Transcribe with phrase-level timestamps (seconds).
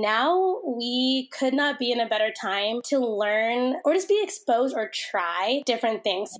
[0.00, 4.74] now we could not be in a better time to learn or just be exposed
[4.76, 6.36] or try different things.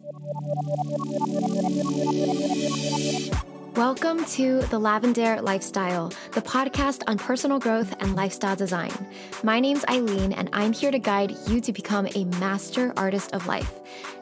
[3.74, 8.90] Welcome to The Lavendaire Lifestyle, the podcast on personal growth and lifestyle design.
[9.44, 13.46] My name's Eileen, and I'm here to guide you to become a master artist of
[13.46, 13.72] life.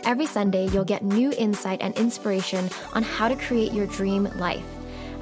[0.04, 4.75] Every Sunday, you'll get new insight and inspiration on how to create your dream life.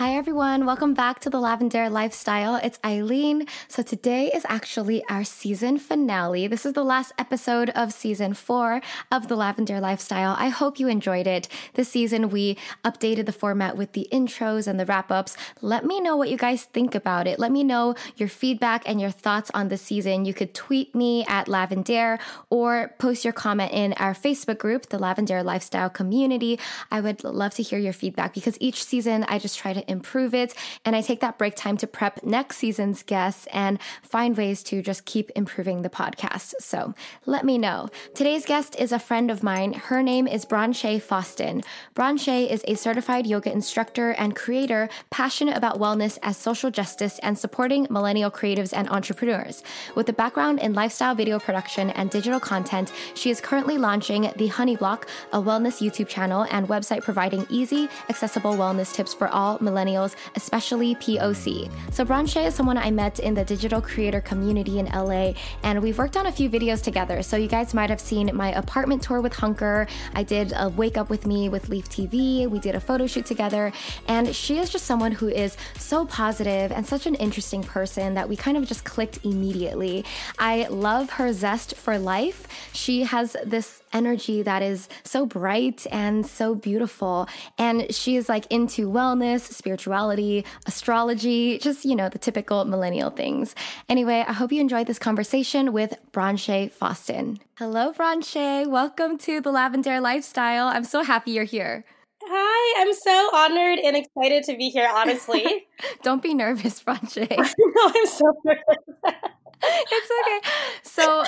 [0.00, 0.64] Hi, everyone.
[0.64, 2.54] Welcome back to the Lavendaire Lifestyle.
[2.56, 3.46] It's Eileen.
[3.68, 6.46] So, today is actually our season finale.
[6.46, 8.80] This is the last episode of season four
[9.12, 10.36] of the Lavendaire Lifestyle.
[10.38, 11.48] I hope you enjoyed it.
[11.74, 15.36] This season, we updated the format with the intros and the wrap ups.
[15.60, 17.38] Let me know what you guys think about it.
[17.38, 20.24] Let me know your feedback and your thoughts on the season.
[20.24, 24.96] You could tweet me at Lavendaire or post your comment in our Facebook group, the
[24.96, 26.58] Lavendaire Lifestyle Community.
[26.90, 30.34] I would love to hear your feedback because each season I just try to improve
[30.34, 30.54] it.
[30.84, 34.82] And I take that break time to prep next season's guests and find ways to
[34.82, 36.54] just keep improving the podcast.
[36.60, 36.94] So
[37.26, 37.88] let me know.
[38.14, 39.72] Today's guest is a friend of mine.
[39.72, 41.64] Her name is Branché Foston.
[41.94, 47.38] Branché is a certified yoga instructor and creator passionate about wellness as social justice and
[47.38, 49.62] supporting millennial creatives and entrepreneurs.
[49.96, 54.46] With a background in lifestyle video production and digital content, she is currently launching the
[54.46, 59.58] Honey Block, a wellness YouTube channel and website providing easy, accessible wellness tips for all
[59.58, 61.70] millennials millennials, especially POC.
[61.92, 65.98] So Branché is someone I met in the digital creator community in LA, and we've
[65.98, 67.22] worked on a few videos together.
[67.22, 69.86] So you guys might have seen my apartment tour with Hunker.
[70.14, 72.48] I did a wake up with me with Leaf TV.
[72.48, 73.72] We did a photo shoot together,
[74.08, 78.28] and she is just someone who is so positive and such an interesting person that
[78.28, 80.04] we kind of just clicked immediately.
[80.38, 82.46] I love her zest for life.
[82.72, 88.46] She has this energy that is so bright and so beautiful, and she is like
[88.50, 93.54] into wellness, spirituality, astrology, just, you know, the typical millennial things.
[93.88, 97.38] Anyway, I hope you enjoyed this conversation with Branché Foston.
[97.56, 98.66] Hello, Branché.
[98.66, 100.68] Welcome to the Lavendaire Lifestyle.
[100.68, 101.84] I'm so happy you're here.
[102.22, 105.66] Hi, I'm so honored and excited to be here, honestly.
[106.02, 107.28] Don't be nervous, Branché.
[107.36, 109.20] no, I'm so nervous
[109.70, 110.50] it's okay.
[110.82, 111.24] So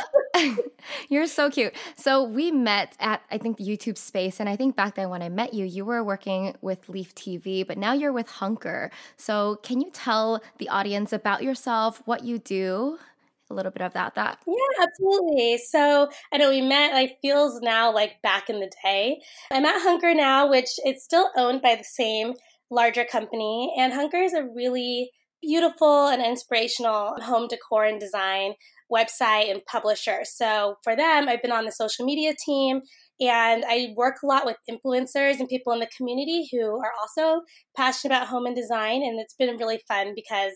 [1.08, 1.74] you're so cute.
[1.96, 5.22] So we met at I think the YouTube space, and I think back then when
[5.22, 8.90] I met you, you were working with Leaf TV, but now you're with Hunker.
[9.16, 12.98] So can you tell the audience about yourself, what you do?
[13.50, 14.38] A little bit of that, that.
[14.46, 15.58] Yeah, absolutely.
[15.58, 19.20] So I know we met like feels now like back in the day.
[19.50, 22.34] I'm at Hunker now, which it's still owned by the same
[22.70, 25.10] larger company, and Hunker is a really
[25.42, 28.54] beautiful and inspirational home decor and design
[28.92, 30.20] website and publisher.
[30.24, 32.82] So for them, I've been on the social media team
[33.20, 37.42] and I work a lot with influencers and people in the community who are also
[37.76, 39.02] passionate about home and design.
[39.02, 40.52] And it's been really fun because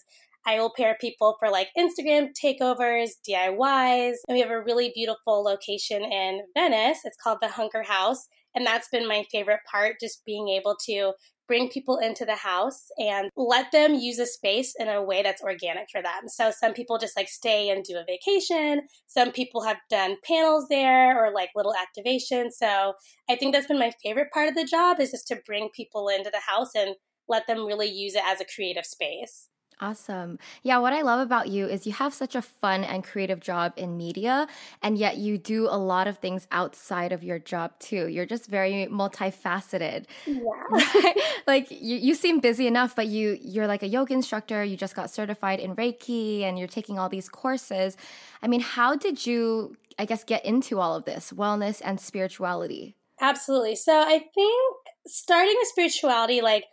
[0.47, 4.15] I will pair people for like Instagram takeovers, DIYs.
[4.29, 7.01] And we have a really beautiful location in Venice.
[7.05, 8.29] It's called the Hunker House.
[8.55, 11.13] And that's been my favorite part, just being able to
[11.49, 15.43] bring people into the house and let them use a space in a way that's
[15.43, 16.29] organic for them.
[16.29, 18.83] So some people just like stay and do a vacation.
[19.07, 22.53] Some people have done panels there or like little activations.
[22.53, 22.95] So
[23.29, 26.09] I think that's been my favorite part of the job is just to bring people
[26.09, 26.97] into the house and
[27.29, 29.49] let them really use it as a creative space.
[29.79, 30.39] Awesome.
[30.63, 33.75] Yeah, what I love about you is you have such a fun and creative job
[33.77, 34.47] in media,
[34.83, 38.09] and yet you do a lot of things outside of your job too.
[38.09, 40.07] You're just very multifaceted.
[40.27, 41.13] Yeah.
[41.47, 44.97] like you, you seem busy enough, but you you're like a yoga instructor, you just
[44.97, 47.99] got certified in Reiki and you're taking all these courses.
[48.43, 52.97] I mean, how did you I guess get into all of this, wellness and spirituality?
[53.21, 53.77] Absolutely.
[53.77, 54.77] So I think
[55.07, 56.65] starting with spirituality like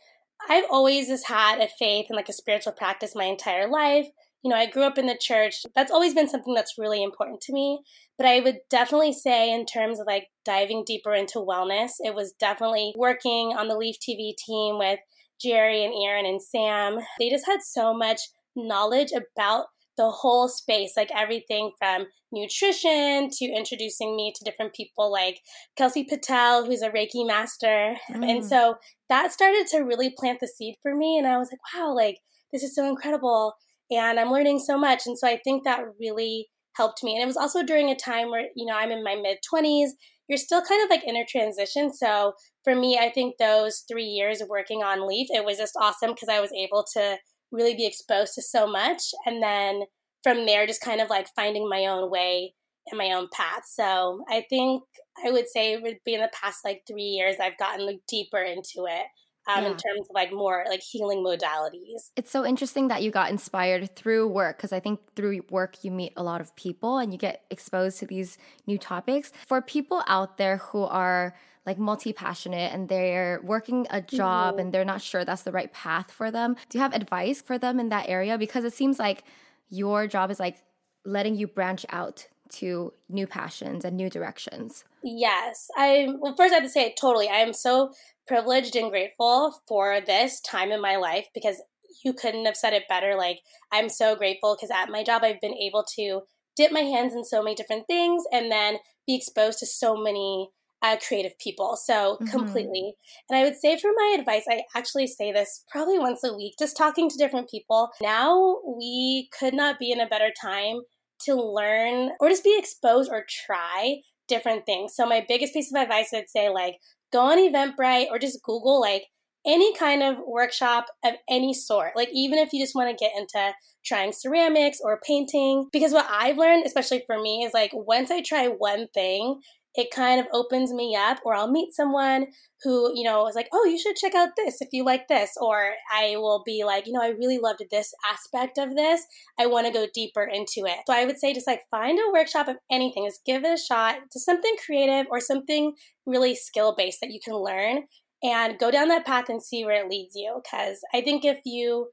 [0.49, 4.07] I've always just had a faith and like a spiritual practice my entire life.
[4.43, 5.63] You know, I grew up in the church.
[5.73, 7.81] That's always been something that's really important to me.
[8.17, 12.33] But I would definitely say, in terms of like diving deeper into wellness, it was
[12.33, 14.99] definitely working on the Leaf TV team with
[15.41, 16.99] Jerry and Aaron and Sam.
[17.19, 18.19] They just had so much
[18.55, 19.67] knowledge about
[19.97, 25.39] the whole space, like everything from nutrition to introducing me to different people like
[25.77, 27.95] Kelsey Patel, who's a Reiki master.
[28.11, 28.29] Mm.
[28.29, 28.75] And so
[29.09, 31.17] that started to really plant the seed for me.
[31.17, 32.17] And I was like, wow, like
[32.51, 33.53] this is so incredible.
[33.91, 35.03] And I'm learning so much.
[35.05, 37.13] And so I think that really helped me.
[37.13, 39.89] And it was also during a time where, you know, I'm in my mid 20s.
[40.27, 41.93] You're still kind of like in a transition.
[41.93, 45.77] So for me, I think those three years of working on Leaf, it was just
[45.79, 47.17] awesome because I was able to
[47.53, 49.13] really be exposed to so much.
[49.25, 49.83] And then
[50.23, 52.53] from there, just kind of like finding my own way
[52.89, 53.63] and my own path.
[53.65, 54.83] So I think
[55.25, 57.99] I would say it would be in the past like three years I've gotten like,
[58.07, 59.05] deeper into it.
[59.45, 59.71] Um, yeah.
[59.71, 62.11] in terms of like more like healing modalities.
[62.15, 65.91] It's so interesting that you got inspired through work because I think through work you
[65.91, 69.33] meet a lot of people and you get exposed to these new topics.
[69.45, 71.35] For people out there who are
[71.65, 74.59] like multi passionate and they're working a job mm-hmm.
[74.59, 77.57] and they're not sure that's the right path for them, do you have advice for
[77.57, 78.37] them in that area?
[78.37, 79.23] Because it seems like
[79.69, 80.57] your job is like
[81.05, 84.83] letting you branch out to new passions and new directions.
[85.03, 85.69] Yes.
[85.77, 87.29] I well first I have to say totally.
[87.29, 87.91] I am so
[88.27, 91.61] privileged and grateful for this time in my life because
[92.03, 93.15] you couldn't have said it better.
[93.15, 93.39] Like
[93.71, 96.21] I'm so grateful because at my job I've been able to
[96.55, 98.77] dip my hands in so many different things and then
[99.07, 100.49] be exposed to so many
[100.83, 101.77] uh, creative people.
[101.81, 102.25] So mm-hmm.
[102.25, 102.93] completely.
[103.29, 106.55] And I would say for my advice, I actually say this probably once a week,
[106.59, 107.89] just talking to different people.
[108.01, 110.81] Now we could not be in a better time
[111.21, 114.93] to learn or just be exposed or try different things.
[114.95, 116.75] So my biggest piece of advice I'd say like
[117.13, 119.03] go on Eventbrite or just Google like
[119.45, 121.91] any kind of workshop of any sort.
[121.95, 123.53] Like even if you just want to get into
[123.85, 128.21] trying ceramics or painting because what I've learned especially for me is like once I
[128.21, 129.41] try one thing
[129.75, 132.27] it kind of opens me up or I'll meet someone
[132.63, 135.31] who, you know, is like, oh, you should check out this if you like this.
[135.41, 139.01] Or I will be like, you know, I really loved this aspect of this.
[139.39, 140.77] I want to go deeper into it.
[140.87, 143.57] So I would say just like find a workshop of anything, just give it a
[143.57, 145.73] shot to something creative or something
[146.05, 147.83] really skill based that you can learn
[148.21, 150.41] and go down that path and see where it leads you.
[150.43, 151.89] Because I think if you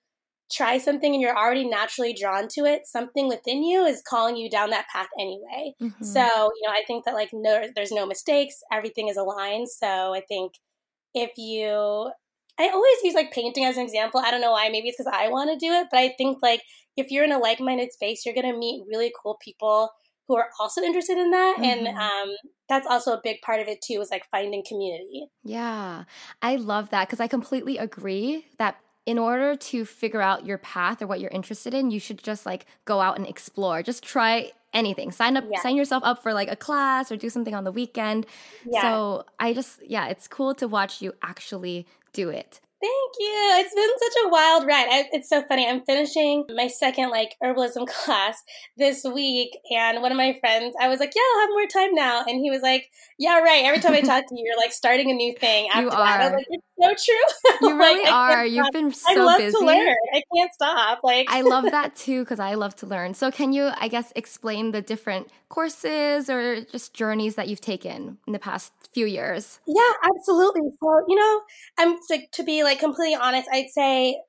[0.51, 4.51] try something and you're already naturally drawn to it, something within you is calling you
[4.51, 5.75] down that path anyway.
[5.81, 6.05] Mm-hmm.
[6.05, 9.69] So, you know, I think that like no there's no mistakes, everything is aligned.
[9.69, 10.55] So, I think
[11.15, 12.11] if you
[12.59, 14.21] I always use like painting as an example.
[14.21, 16.39] I don't know why, maybe it's cuz I want to do it, but I think
[16.43, 16.63] like
[16.97, 19.91] if you're in a like-minded space, you're going to meet really cool people
[20.31, 21.65] who are also interested in that mm-hmm.
[21.65, 22.37] and um,
[22.69, 26.05] that's also a big part of it too is like finding community yeah
[26.41, 28.77] i love that because i completely agree that
[29.07, 32.47] in order to figure out your path or what you're interested in, you should just
[32.47, 33.83] like go out and explore.
[33.83, 35.11] Just try anything.
[35.11, 35.61] Sign up, yeah.
[35.63, 38.27] sign yourself up for like a class or do something on the weekend.
[38.65, 38.83] Yeah.
[38.83, 42.61] So I just, yeah, it's cool to watch you actually do it.
[42.81, 43.51] Thank you.
[43.61, 44.87] It's been such a wild ride.
[44.91, 45.69] I, it's so funny.
[45.69, 48.43] I'm finishing my second like herbalism class
[48.79, 51.95] this week, and one of my friends, I was like, "Yeah, I'll have more time
[51.95, 54.73] now," and he was like, "Yeah, right." Every time I talk to you, you're like
[54.73, 55.69] starting a new thing.
[55.69, 56.07] After you are.
[56.07, 56.21] That.
[56.21, 58.47] I was like, "It's so true." You really like, are.
[58.47, 59.59] You've been so I love busy.
[59.59, 59.97] to learn.
[60.15, 61.01] I can't stop.
[61.05, 63.13] Like I love that too because I love to learn.
[63.13, 68.17] So can you, I guess, explain the different courses or just journeys that you've taken
[68.27, 69.61] in the past few years?
[69.67, 70.71] Yeah, absolutely.
[70.81, 71.41] So you know,
[71.79, 73.49] I'm to, to be like completely honest.
[73.53, 74.21] I'd say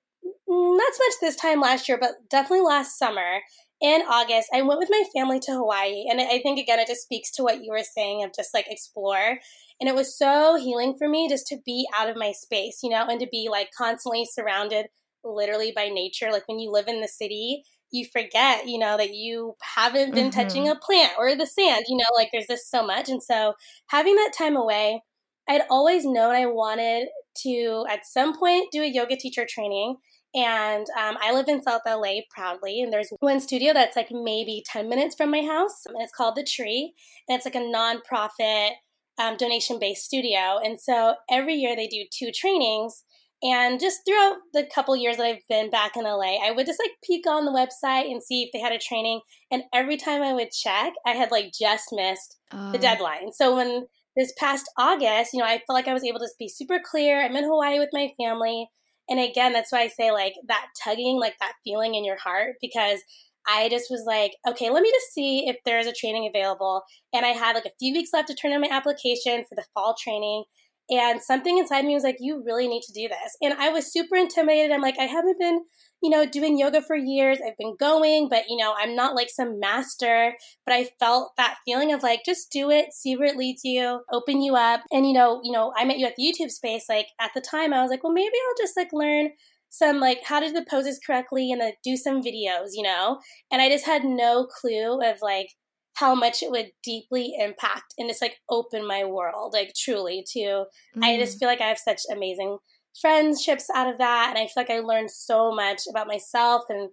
[0.47, 3.41] not so much this time last year, but definitely last summer
[3.81, 6.05] in August, I went with my family to Hawaii.
[6.07, 8.67] And I think, again, it just speaks to what you were saying of just like
[8.69, 9.39] explore.
[9.79, 12.91] And it was so healing for me just to be out of my space, you
[12.91, 14.85] know, and to be like constantly surrounded
[15.23, 16.31] literally by nature.
[16.31, 20.29] Like when you live in the city, you forget, you know, that you haven't been
[20.29, 20.39] mm-hmm.
[20.39, 23.09] touching a plant or the sand, you know, like there's just so much.
[23.09, 23.53] And so
[23.87, 25.01] having that time away,
[25.51, 27.09] I'd always known I wanted
[27.43, 29.97] to, at some point, do a yoga teacher training.
[30.33, 34.63] And um, I live in South LA proudly, and there's one studio that's like maybe
[34.65, 36.93] 10 minutes from my house, and it's called The Tree,
[37.27, 38.69] and it's like a nonprofit
[39.17, 40.57] um, donation based studio.
[40.63, 43.03] And so every year they do two trainings.
[43.43, 46.79] And just throughout the couple years that I've been back in LA, I would just
[46.79, 49.19] like peek on the website and see if they had a training.
[49.51, 52.79] And every time I would check, I had like just missed the oh.
[52.79, 53.33] deadline.
[53.33, 56.49] So when this past August, you know, I felt like I was able to be
[56.49, 57.21] super clear.
[57.21, 58.67] I'm in Hawaii with my family.
[59.09, 62.55] And again, that's why I say like that tugging, like that feeling in your heart,
[62.61, 62.99] because
[63.47, 66.83] I just was like, okay, let me just see if there's a training available.
[67.13, 69.65] And I had like a few weeks left to turn in my application for the
[69.73, 70.43] fall training.
[70.91, 73.37] And something inside me was like, you really need to do this.
[73.41, 74.71] And I was super intimidated.
[74.71, 75.61] I'm like, I haven't been
[76.01, 77.37] you know, doing yoga for years.
[77.45, 81.57] I've been going, but you know, I'm not like some master, but I felt that
[81.63, 84.81] feeling of like just do it, see where it leads you, open you up.
[84.91, 87.41] And you know, you know, I met you at the YouTube space like at the
[87.41, 89.29] time I was like, well, maybe I'll just like learn
[89.69, 93.19] some like how to do the poses correctly and then do some videos, you know?
[93.51, 95.49] And I just had no clue of like
[95.95, 100.39] how much it would deeply impact and just like open my world, like truly to
[100.39, 101.03] mm.
[101.03, 102.57] I just feel like I have such amazing
[102.99, 104.27] friendships out of that.
[104.29, 106.89] And I feel like I learned so much about myself and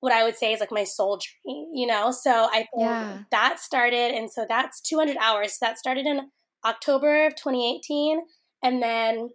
[0.00, 2.10] what I would say is like my soul journey, you know?
[2.10, 3.18] So I think yeah.
[3.30, 4.14] that started.
[4.14, 5.52] And so that's 200 hours.
[5.52, 6.30] So that started in
[6.64, 8.20] October of 2018.
[8.62, 9.30] And then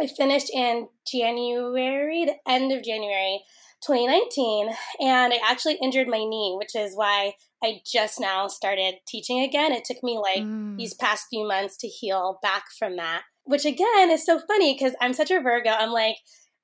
[0.00, 3.42] I finished in January, the end of January
[3.86, 9.40] 2019 and I actually injured my knee, which is why I just now started teaching
[9.40, 9.72] again.
[9.72, 10.76] It took me like mm.
[10.76, 14.94] these past few months to heal back from that, which again is so funny because
[15.00, 15.70] I'm such a Virgo.
[15.70, 16.16] I'm like,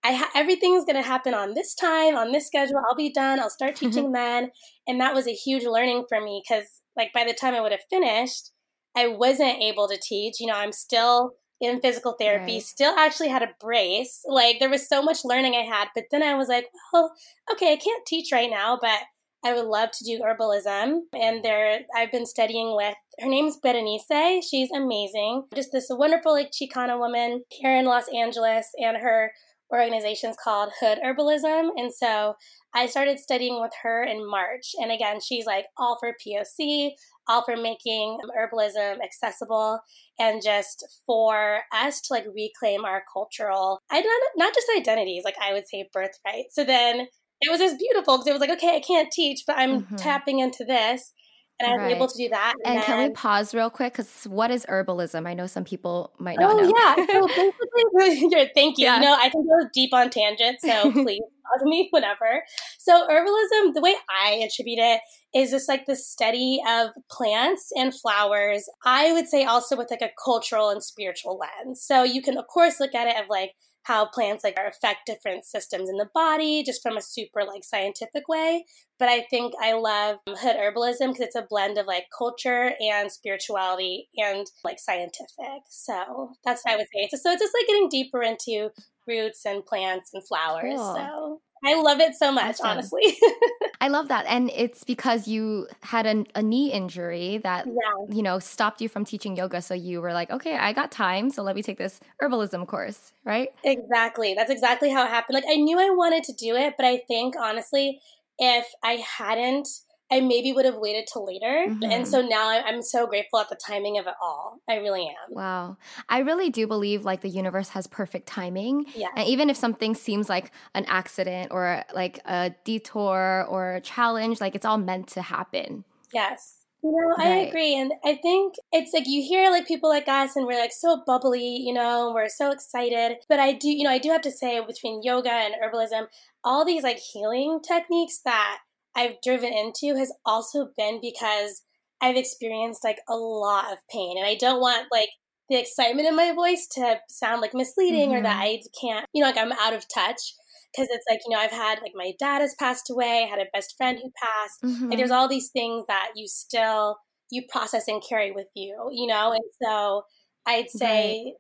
[0.03, 2.81] I ha- everything's going to happen on this time, on this schedule.
[2.89, 3.39] I'll be done.
[3.39, 4.51] I'll start teaching then.
[4.87, 7.73] And that was a huge learning for me because, like, by the time I would
[7.73, 8.51] have finished,
[8.97, 10.41] I wasn't able to teach.
[10.41, 12.63] You know, I'm still in physical therapy, right.
[12.63, 14.23] still actually had a brace.
[14.27, 15.89] Like, there was so much learning I had.
[15.95, 17.13] But then I was like, well,
[17.53, 19.01] okay, I can't teach right now, but
[19.45, 21.01] I would love to do herbalism.
[21.15, 24.47] And there, I've been studying with her name's Berenice.
[24.49, 25.45] She's amazing.
[25.55, 28.67] Just this wonderful, like, Chicana woman here in Los Angeles.
[28.79, 29.33] And her
[29.73, 31.71] organization's called Hood Herbalism.
[31.77, 32.35] And so
[32.75, 34.73] I started studying with her in March.
[34.81, 36.91] And again, she's like all for POC,
[37.31, 39.81] all for making herbalism accessible
[40.19, 45.37] and just for us to like reclaim our cultural, I not, not just identities, like
[45.41, 46.47] I would say birthright.
[46.51, 47.07] So then
[47.41, 49.97] it was just beautiful because it was like, okay, I can't teach, but I'm mm-hmm.
[49.97, 51.13] tapping into this
[51.61, 51.97] and I was right.
[51.97, 52.55] able to do that.
[52.65, 53.93] And, and then, can we pause real quick?
[53.93, 55.27] Because what is herbalism?
[55.27, 56.73] I know some people might not oh, know.
[56.77, 57.07] yeah.
[57.07, 57.27] So
[57.97, 58.87] basically, thank you.
[58.87, 58.97] Yeah.
[58.97, 62.43] You know, I can go deep on tangents, so please pause me whenever.
[62.79, 65.01] So herbalism, the way I attribute it
[65.35, 68.69] is just like the study of plants and flowers.
[68.85, 71.83] I would say also with like a cultural and spiritual lens.
[71.83, 73.53] So you can of course look at it of like
[73.85, 78.29] how plants like affect different systems in the body just from a super like scientific
[78.29, 78.65] way.
[78.99, 82.73] But i think i love um, hood herbalism because it's a blend of like culture
[82.81, 85.63] and spirituality and like scientific.
[85.69, 87.09] So that's what i would say.
[87.17, 88.71] So it's just like getting deeper into
[89.07, 90.77] roots and plants and flowers.
[90.77, 90.95] Cool.
[90.95, 92.67] so I love it so much, awesome.
[92.67, 93.03] honestly.
[93.81, 94.25] I love that.
[94.27, 98.15] And it's because you had a, a knee injury that, yeah.
[98.15, 99.61] you know, stopped you from teaching yoga.
[99.61, 101.31] So you were like, okay, I got time.
[101.31, 103.49] So let me take this herbalism course, right?
[103.63, 104.35] Exactly.
[104.35, 105.35] That's exactly how it happened.
[105.35, 108.01] Like, I knew I wanted to do it, but I think, honestly,
[108.39, 109.69] if I hadn't
[110.11, 111.67] I maybe would have waited till later.
[111.69, 111.91] Mm-hmm.
[111.91, 114.61] And so now I'm so grateful at the timing of it all.
[114.69, 115.35] I really am.
[115.35, 115.77] Wow.
[116.09, 118.87] I really do believe like the universe has perfect timing.
[118.95, 119.09] Yeah.
[119.17, 124.41] And even if something seems like an accident or like a detour or a challenge,
[124.41, 125.85] like it's all meant to happen.
[126.13, 126.57] Yes.
[126.83, 127.27] You know, right.
[127.27, 127.75] I agree.
[127.75, 131.03] And I think it's like you hear like people like us and we're like so
[131.07, 133.19] bubbly, you know, we're so excited.
[133.29, 136.07] But I do, you know, I do have to say between yoga and herbalism,
[136.43, 138.61] all these like healing techniques that
[138.97, 141.63] I've driven into has also been because
[142.01, 144.17] I've experienced like a lot of pain.
[144.17, 145.11] And I don't want like
[145.49, 148.19] the excitement in my voice to sound like misleading mm-hmm.
[148.19, 148.67] or that mm-hmm.
[148.67, 150.35] I can't, you know, like I'm out of touch.
[150.73, 153.41] Because it's like, you know, I've had like my dad has passed away, I had
[153.41, 154.63] a best friend who passed.
[154.63, 154.89] Mm-hmm.
[154.91, 156.97] Like there's all these things that you still,
[157.29, 159.33] you process and carry with you, you know?
[159.33, 160.05] And so
[160.47, 161.35] I'd say,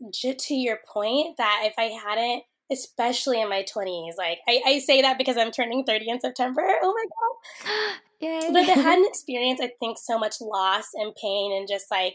[0.00, 0.38] right.
[0.38, 4.12] to your point, that if I hadn't especially in my 20s.
[4.16, 6.62] Like, I, I, say that because I'm turning 30 in September.
[6.82, 7.04] Oh my
[7.66, 7.94] God.
[8.20, 8.50] Yay.
[8.52, 12.14] But if I hadn't experienced, I think, so much loss and pain and just like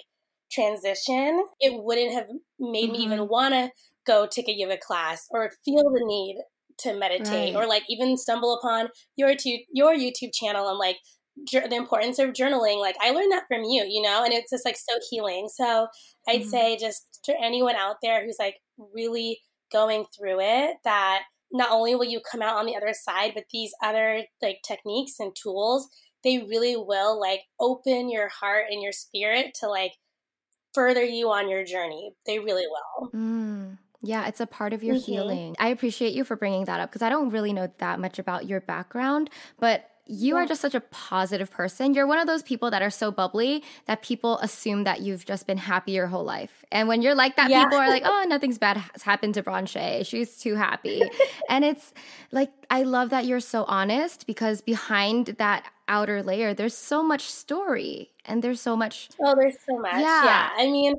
[0.51, 2.27] transition, it wouldn't have
[2.59, 2.91] made mm-hmm.
[2.93, 3.31] me even mm-hmm.
[3.31, 3.71] want to
[4.05, 6.37] go take a yoga class or feel the need
[6.79, 7.63] to meditate right.
[7.63, 10.97] or like even stumble upon your, tu- your YouTube channel and like
[11.51, 14.65] the importance of journaling like i learned that from you you know and it's just
[14.65, 15.87] like so healing so
[16.27, 16.49] i'd mm-hmm.
[16.49, 18.57] say just to anyone out there who's like
[18.93, 19.39] really
[19.73, 23.45] going through it that not only will you come out on the other side, but
[23.51, 25.89] these other like techniques and tools,
[26.23, 29.93] they really will like open your heart and your spirit to like
[30.73, 32.13] further you on your journey.
[32.25, 33.11] They really will.
[33.11, 33.77] Mm.
[34.05, 35.11] Yeah, it's a part of your mm-hmm.
[35.11, 35.55] healing.
[35.59, 38.45] I appreciate you for bringing that up because I don't really know that much about
[38.45, 40.43] your background, but you yeah.
[40.43, 41.93] are just such a positive person.
[41.93, 45.47] You're one of those people that are so bubbly that people assume that you've just
[45.47, 46.65] been happy your whole life.
[46.71, 47.63] And when you're like that, yeah.
[47.63, 50.05] people are like, oh, nothing's bad has happened to Branché.
[50.05, 51.03] She's too happy.
[51.49, 51.93] and it's
[52.31, 57.23] like, I love that you're so honest because behind that outer layer, there's so much
[57.23, 59.09] story and there's so much.
[59.21, 59.93] Oh, there's so much.
[59.93, 60.25] Yeah.
[60.25, 60.49] yeah.
[60.57, 60.95] I mean,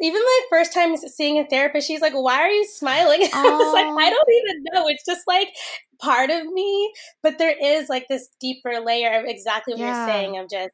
[0.00, 3.72] even my first time seeing a therapist, she's like, "Why are you smiling?" I was
[3.72, 4.88] like, "I don't even know.
[4.88, 5.48] It's just like
[6.02, 6.92] part of me."
[7.22, 9.96] But there is like this deeper layer of exactly what yeah.
[9.96, 10.38] you're saying.
[10.38, 10.70] Of just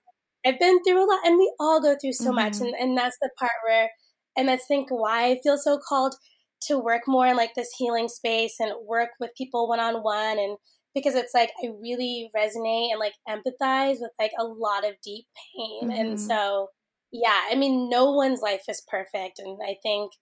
[0.47, 2.35] I've been through a lot, and we all go through so mm-hmm.
[2.37, 3.91] much, and and that's the part where,
[4.37, 6.15] and that's think why I feel so called
[6.61, 10.39] to work more in like this healing space and work with people one on one
[10.39, 10.57] and
[10.95, 15.27] because it's like I really resonate and like empathize with like a lot of deep
[15.57, 15.91] pain.
[15.91, 16.01] Mm-hmm.
[16.01, 16.69] And so
[17.13, 19.39] yeah, I mean, no one's life is perfect.
[19.39, 20.13] And I think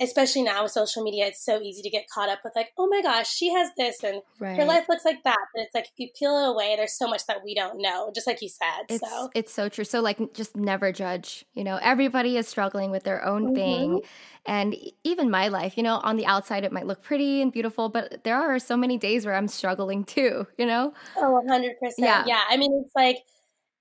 [0.00, 2.86] especially now with social media, it's so easy to get caught up with like, oh
[2.88, 4.56] my gosh, she has this and Right.
[4.56, 5.38] her life looks like that.
[5.54, 8.10] But it's like if you peel it away, there's so much that we don't know,
[8.14, 8.84] just like you said.
[8.88, 9.84] It's so it's so true.
[9.84, 11.44] So like just never judge.
[11.54, 13.54] You know, everybody is struggling with their own Mhm.
[13.54, 14.00] thing.
[14.46, 17.88] And even my life, you know, on the outside it might look pretty and beautiful,
[17.88, 20.94] but there are so many days where I'm struggling too, you know?
[21.16, 21.98] Oh, 100%.
[21.98, 22.24] Yeah.
[22.26, 22.42] Yeah.
[22.48, 23.16] I mean, it's like,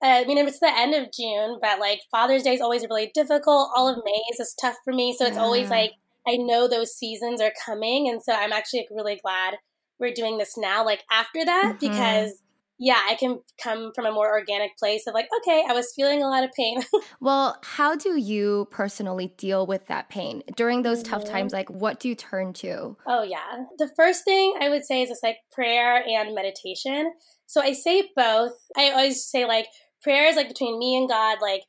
[0.04, 3.12] uh, I mean, it's the end of June, but like Father's Day is always really
[3.14, 3.70] difficult.
[3.76, 5.16] All of May is just tough for me.
[5.18, 5.92] So it's always like,
[6.28, 8.10] I know those seasons are coming.
[8.10, 9.56] And so I'm actually like, really glad
[10.00, 11.80] we're doing this now, like after that, Mhm.
[11.80, 12.42] because
[12.80, 16.22] yeah, I can come from a more organic place of like, okay, I was feeling
[16.22, 16.84] a lot of pain.
[17.20, 21.32] Well, how do you personally deal with that pain during those tough Mhm.
[21.32, 21.54] times?
[21.54, 22.96] Like, what do you turn to?
[23.08, 23.64] Oh, yeah.
[23.80, 27.14] The first thing I would say is it's like prayer and meditation.
[27.48, 28.52] So I say both.
[28.78, 29.68] I always say like
[30.04, 31.64] prayer is like between me and God, like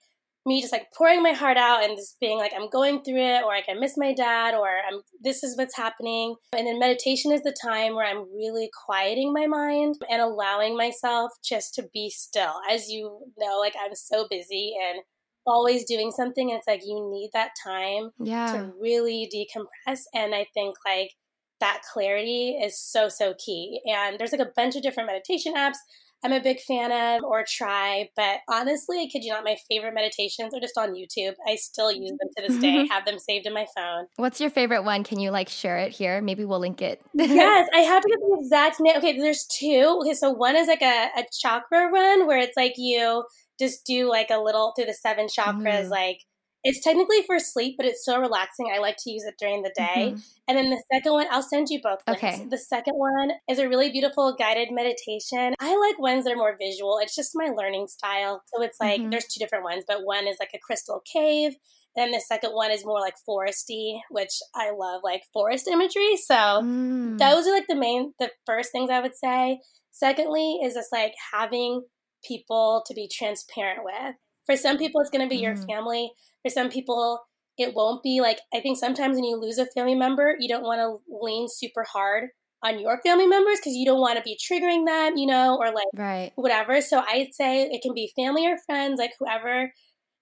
[0.47, 3.43] me just like pouring my heart out and just being like, I'm going through it,
[3.43, 6.37] or like I miss my dad, or I'm this is what's happening.
[6.57, 11.33] And then meditation is the time where I'm really quieting my mind and allowing myself
[11.45, 12.55] just to be still.
[12.71, 15.01] As you know, like I'm so busy and
[15.47, 16.51] always doing something.
[16.51, 18.53] And it's like you need that time Yeah.
[18.53, 20.01] to really decompress.
[20.15, 21.13] And I think like
[21.61, 23.81] that clarity is so, so key.
[23.87, 25.77] And there's like a bunch of different meditation apps
[26.25, 28.11] I'm a big fan of or try.
[28.17, 31.35] But honestly, I kid you not, my favorite meditations are just on YouTube.
[31.47, 34.07] I still use them to this day, have them saved in my phone.
[34.17, 35.05] What's your favorite one?
[35.05, 36.21] Can you like share it here?
[36.21, 37.01] Maybe we'll link it.
[37.15, 38.97] yes, I have to get the exact name.
[38.97, 40.01] Okay, there's two.
[40.03, 43.25] Okay, so one is like a, a chakra run where it's like you
[43.61, 45.91] just do like a little through the seven chakras, Mhm.
[45.91, 46.25] like
[46.69, 48.67] it's technically for sleep, but it's so relaxing.
[48.75, 50.13] I like to use it during the day.
[50.15, 50.23] Mhm.
[50.47, 52.01] And then the second one, I'll send you both.
[52.07, 52.23] Links.
[52.23, 52.45] Okay.
[52.45, 55.55] The second one is a really beautiful guided meditation.
[55.61, 56.99] I like ones that are more visual.
[56.99, 58.43] It's just my learning style.
[58.47, 59.11] So it's like Mhm.
[59.11, 61.57] there's two different ones, but one is like a crystal cave.
[61.97, 66.17] Then the second one is more like foresty, which I love like forest imagery.
[66.17, 67.19] So Mm.
[67.19, 69.61] those are like the main the first things i would say
[69.91, 71.83] secondly is just like having
[72.23, 74.15] people to be transparent with
[74.47, 75.67] for some people it's going to be your Mhm.
[75.67, 77.21] family for some people
[77.59, 80.65] it won't be like i think sometimes when you lose a family member you don't
[80.65, 82.29] want to lean super hard
[82.63, 85.67] on your family members because you don't want to be triggering them you know or
[85.67, 86.33] like Right.
[86.37, 86.81] whatever.
[86.81, 89.73] So I'd say it can be family or friends, like whoever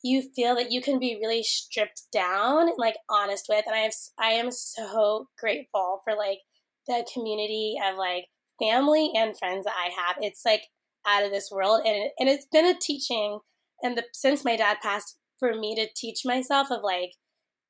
[0.03, 3.65] you feel that you can be really stripped down, and, like honest with.
[3.67, 6.39] And I have, I am so grateful for like
[6.87, 8.25] the community of like
[8.61, 10.17] family and friends that I have.
[10.21, 10.63] It's like
[11.07, 13.41] out of this world, and it, and it's been a teaching.
[13.83, 17.13] And the since my dad passed, for me to teach myself of like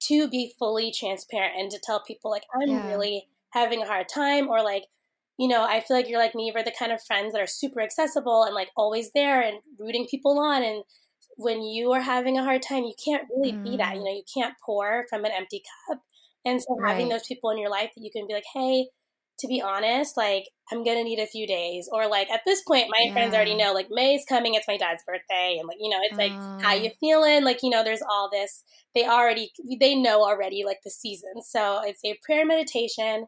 [0.04, 2.86] to be fully transparent and to tell people like I'm Yeah.
[2.88, 4.84] really having a hard time or like
[5.38, 6.50] you know, I feel like you're like me.
[6.54, 10.06] We're the kind of friends that are super accessible and like always there and rooting
[10.10, 10.62] people on.
[10.62, 10.82] And
[11.36, 13.92] when you are having a hard time, you can't really be that.
[13.94, 13.96] Mm.
[13.98, 16.00] You know, you can't pour from an empty cup.
[16.46, 18.86] And so having those people in your life that you can be like, hey,
[19.38, 21.88] to be honest, like I'm gonna need a few days.
[21.92, 24.54] Or like at this point, my friends already know like May's coming.
[24.54, 26.76] It's my dad's birthday, and like you know, it's like how Oh.
[26.76, 27.44] you feeling?
[27.44, 28.64] Like you know, there's all this.
[28.94, 31.42] They already they know already like the season.
[31.42, 33.26] So I'd say prayer, meditation,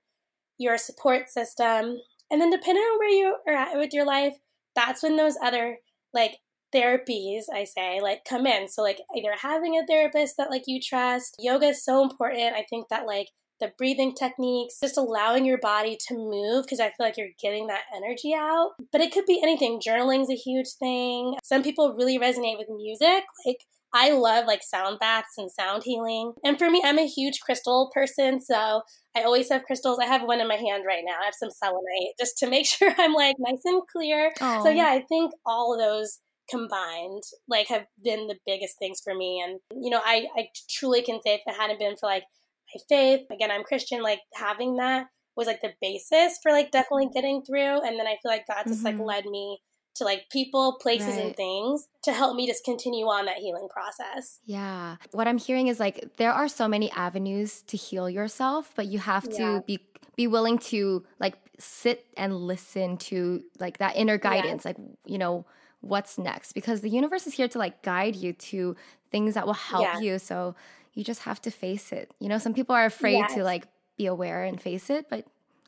[0.59, 1.99] your support system,
[2.31, 4.35] and then depending on where you are at with your life,
[4.75, 5.79] that's when those other
[6.15, 6.39] like
[6.75, 8.69] therapies I say like come in.
[8.69, 11.37] So like either having a therapist that like you trust.
[11.39, 12.55] Yoga is so important.
[12.55, 13.29] I think that like
[13.61, 17.67] the breathing techniques, just allowing your body to move because I feel like you're getting
[17.69, 18.73] that energy out.
[18.93, 19.81] But it could be anything.
[19.81, 21.35] Journaling's a huge thing.
[21.43, 23.25] Some people really resonate with music.
[23.47, 26.35] Like I love like sound baths and sound healing.
[26.45, 28.83] And for me, I'm a huge crystal person, so
[29.17, 29.99] I always have crystals.
[30.01, 31.17] I have one in my hand right now.
[31.21, 34.33] I have some selenite just to make sure I'm like nice and clear.
[34.39, 39.15] So yeah, I think all of those combined like have been the biggest things for
[39.15, 39.43] me.
[39.45, 42.25] And you know, I I truly can say if it hadn't been for like
[42.75, 47.09] my faith, again, I'm Christian, like having that was like the basis for like definitely
[47.15, 47.81] getting through.
[47.87, 48.99] And then I feel like God just like Mhm.
[48.99, 49.61] led me
[49.97, 54.41] to like people, places, and things to help me just continue on that healing process.
[54.45, 54.97] Yeah.
[55.13, 58.99] What I'm hearing is like there are so many avenues to heal yourself, but you
[58.99, 59.63] have to Yeah.
[59.63, 65.19] be be willing to like sit and listen to like that inner guidance, like you
[65.19, 65.45] know,
[65.81, 68.75] what's next because the universe is here to like guide you to
[69.13, 70.01] things that will help Yeah.
[70.01, 70.19] you.
[70.19, 70.55] So
[70.99, 72.11] you just have to face it.
[72.19, 73.31] You know, some people are afraid Yes.
[73.31, 75.25] to like be aware and face it, but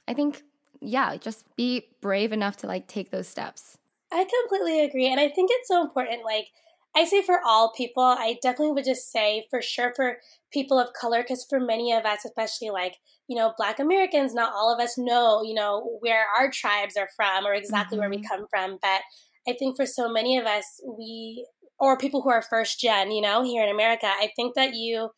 [0.09, 0.43] I think
[0.81, 3.79] yeah, just be brave enough to like take those steps.
[4.13, 5.07] I completely agree.
[5.07, 6.25] And I think it's so important.
[6.25, 6.49] Like,
[6.97, 10.19] I say for all people, I definitely would just say for sure for
[10.53, 12.97] people of color, because for many of us, especially like,
[13.29, 17.09] you know, Black Americans, not all of us know, you know, where our tribes are
[17.15, 18.29] from or exactly where we Mhm.
[18.29, 18.79] come from.
[18.83, 19.03] But
[19.47, 21.47] I think for so many of us, we,
[21.79, 25.11] or people who are first gen, you know, here in America, I think that you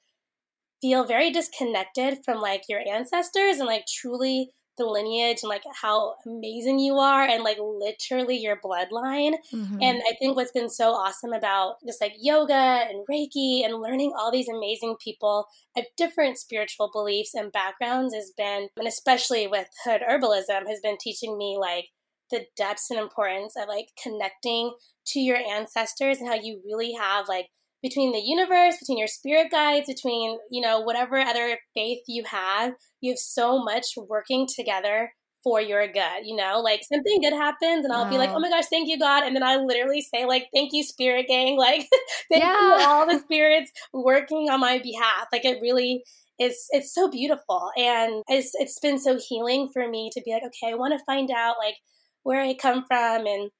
[0.82, 6.14] feel very disconnected from like your ancestors and like truly the lineage and like how
[6.26, 9.34] amazing you are and like literally your bloodline.
[9.52, 9.78] Mm-hmm.
[9.80, 12.54] And I think what's been so awesome about just like yoga
[12.88, 18.32] and Reiki and learning all these amazing people of different spiritual beliefs and backgrounds has
[18.36, 21.86] been, and especially with hood herbalism, has been teaching me like
[22.30, 24.72] the depths and importance of like connecting
[25.06, 27.48] to your ancestors and how you really have like
[27.82, 32.74] between the universe, between your spirit guides, between, you know, whatever other faith you have,
[33.00, 36.60] you have so much working together for your good, you know?
[36.60, 38.10] Like something good happens and I'll wow.
[38.10, 39.24] be like, oh my gosh, thank you, God.
[39.24, 41.56] And then I literally say, like, thank you, spirit gang.
[41.62, 41.88] Like,
[42.30, 42.78] thank yeah.
[42.78, 45.26] you, all the spirits working on my behalf.
[45.32, 46.02] Like, it really
[46.38, 47.70] is, it's so beautiful.
[47.76, 51.04] And it's, it's been so healing for me to be like, okay, I want to
[51.04, 51.76] find out, like,
[52.22, 53.50] where I come from and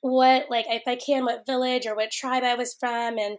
[0.00, 3.36] what, like, if I can, what village or what tribe I was from and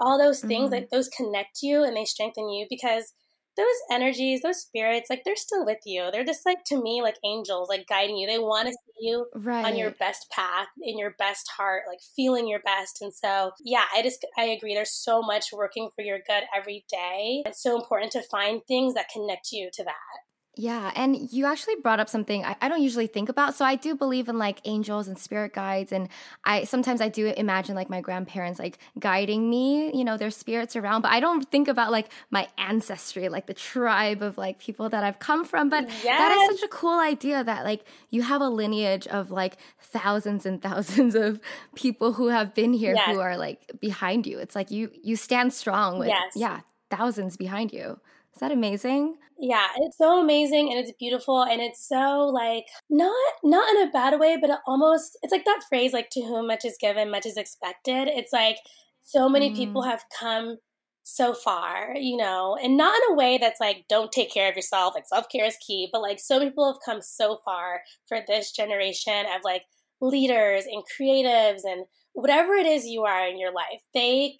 [0.00, 0.74] all those things mm-hmm.
[0.74, 3.12] like those connect you and they strengthen you because
[3.56, 6.08] those energies those spirits like they're still with you.
[6.10, 8.26] They're just like to me like angels like guiding you.
[8.26, 9.64] They want to see you right.
[9.64, 13.02] on your best path in your best heart like feeling your best.
[13.02, 16.84] And so yeah i just i agree there's so much working for your good every
[16.88, 17.42] day.
[17.44, 21.76] It's so important to find things that connect you to that yeah, and you actually
[21.76, 23.54] brought up something I, I, don't usually think about.
[23.54, 26.08] So I do believe in like angels and spirit guides, and
[26.44, 30.74] I sometimes I do imagine like my grandparents like guiding me, you know, their spirits
[30.74, 31.02] around.
[31.02, 35.04] But I don't think about like my ancestry, like the tribe of like people that
[35.04, 35.68] I've come from.
[35.68, 36.04] But yes.
[36.04, 40.46] that is such a cool idea that like you have a lineage of like thousands
[40.46, 41.40] and thousands of
[41.76, 43.06] people who have been here yes.
[43.06, 44.38] who are like behind you.
[44.40, 46.32] It's like you you stand strong with yes.
[46.34, 46.60] yeah
[46.90, 48.00] thousands behind you.
[48.34, 49.16] Is that amazing?
[49.38, 53.90] Yeah, it's so amazing and it's beautiful and it's so like not not in a
[53.90, 57.26] bad way, but almost it's like that phrase like to whom much is given, much
[57.26, 58.08] is expected.
[58.08, 58.58] It's like
[59.02, 59.56] so many mm.
[59.56, 60.58] people have come
[61.02, 64.56] so far, you know, and not in a way that's like don't take care of
[64.56, 68.18] yourself, like self-care is key, but like so many people have come so far for
[68.26, 69.62] this generation of like
[70.00, 73.80] leaders and creatives and whatever it is you are in your life.
[73.94, 74.36] They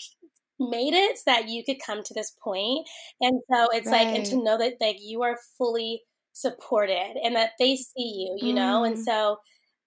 [0.61, 2.87] made it so that you could come to this point.
[3.21, 4.07] And so it's right.
[4.07, 8.37] like, and to know that like you are fully supported and that they see you,
[8.47, 8.57] you mm.
[8.57, 8.85] know?
[8.85, 9.03] And mm.
[9.03, 9.39] so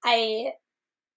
[0.04, 0.52] I,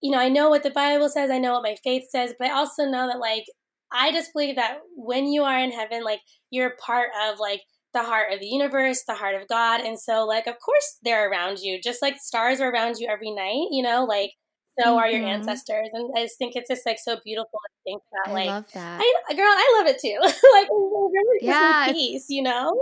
[0.01, 2.49] you know, I know what the Bible says, I know what my faith says, but
[2.49, 3.45] I also know that like,
[3.91, 6.19] I just believe that when you are in heaven, like
[6.51, 7.61] you're part of like
[7.93, 9.81] the heart of the universe, the heart of God.
[9.81, 13.31] And so, like, of course, they're around you, just like stars are around you every
[13.31, 14.31] night, you know, like
[14.79, 14.97] so mm-hmm.
[14.97, 15.29] are your mm-hmm.
[15.29, 15.89] ancestors.
[15.93, 18.71] And I just think it's just like so beautiful to think that, I like, love
[18.73, 19.01] that.
[19.01, 20.17] I, girl, I love it too.
[20.21, 22.73] like, really yeah, peace, you know?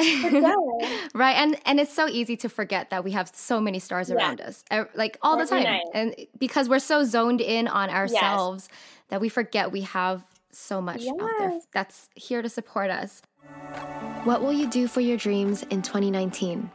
[1.14, 4.16] right and and it's so easy to forget that we have so many stars yeah.
[4.16, 5.82] around us like all Every the time night.
[5.92, 8.78] and because we're so zoned in on ourselves yes.
[9.08, 10.22] that we forget we have
[10.52, 11.12] so much yes.
[11.20, 13.20] out there that's here to support us
[14.24, 16.70] what will you do for your dreams in 2019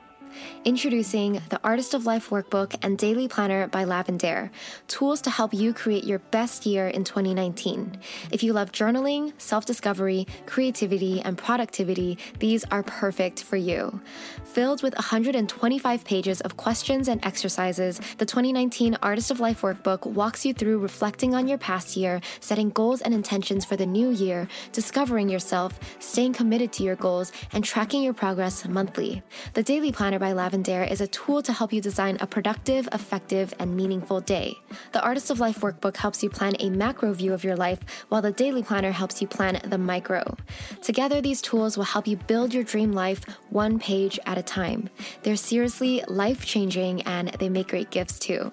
[0.63, 4.49] Introducing the Artist of Life Workbook and Daily Planner by Lavendaire,
[4.87, 7.97] tools to help you create your best year in 2019.
[8.31, 14.01] If you love journaling, self discovery, creativity, and productivity, these are perfect for you.
[14.43, 20.45] Filled with 125 pages of questions and exercises, the 2019 Artist of Life Workbook walks
[20.45, 24.47] you through reflecting on your past year, setting goals and intentions for the new year,
[24.71, 29.21] discovering yourself, staying committed to your goals, and tracking your progress monthly.
[29.53, 33.53] The Daily Planner by Lavendaire is a tool to help you design a productive, effective,
[33.59, 34.55] and meaningful day.
[34.91, 37.77] The Artist of Life workbook helps you plan a macro view of your life,
[38.09, 40.35] while the Daily Planner helps you plan the micro.
[40.81, 44.89] Together, these tools will help you build your dream life one page at a time.
[45.21, 48.51] They're seriously life changing and they make great gifts too.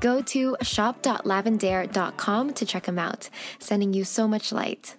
[0.00, 3.30] Go to shop.lavendaire.com to check them out.
[3.58, 4.96] Sending you so much light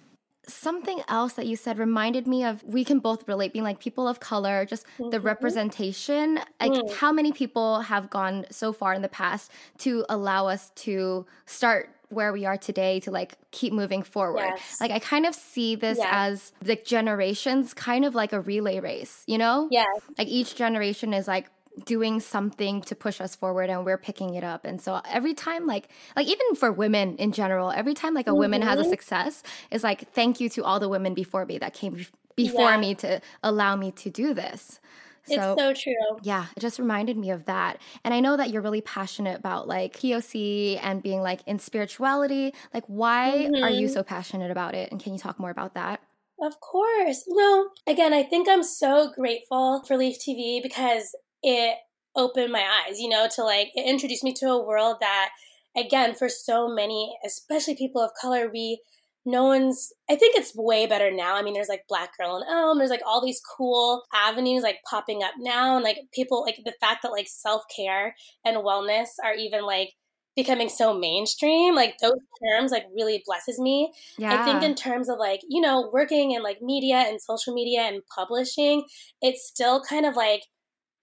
[0.48, 4.08] something else that you said reminded me of we can both relate being like people
[4.08, 5.10] of color just mm-hmm.
[5.10, 6.94] the representation like mm.
[6.94, 11.94] how many people have gone so far in the past to allow us to start
[12.10, 14.40] where we are today to like keep moving forward.
[14.40, 14.80] Yes.
[14.80, 19.24] Like I kind of see this as the generations kind of like a relay race,
[19.26, 19.68] you know?
[19.70, 19.84] Yeah.
[20.16, 21.50] Like each generation is like
[21.84, 25.66] doing something to push us forward and we're picking it up and so every time
[25.66, 28.40] like like even for women in general every time like a mm-hmm.
[28.40, 28.90] woman has a mm-hmm.
[28.90, 32.76] success is like thank you to all the women before me that came before yeah.
[32.76, 34.80] me to allow me to do this
[35.28, 36.18] so, it's so true.
[36.22, 37.80] Yeah, it just reminded me of that.
[38.04, 42.54] And I know that you're really passionate about like POC and being like in spirituality.
[42.72, 43.62] Like, why mm-hmm.
[43.62, 43.94] are you mm-hmm.
[43.94, 44.90] so passionate about it?
[44.90, 46.00] And can you talk more about that?
[46.40, 47.24] Of course.
[47.26, 51.76] No, again, I think I'm so grateful for Leaf TV because it
[52.16, 55.30] opened my eyes, you know, to like, it introduced me to a world that,
[55.76, 58.80] again, for so many, especially people of color, we
[59.28, 62.48] no one's i think it's way better now i mean there's like Black Girl In
[62.48, 66.58] Om there's like all these cool avenues like popping up now and like people like
[66.64, 69.90] the fact that like self-care and wellness are even like
[70.34, 74.40] becoming so mainstream like those terms like really blesses me yeah.
[74.40, 77.82] i think in terms of like you know working in like media and social media
[77.82, 78.84] and publishing
[79.20, 80.42] it's still kind of like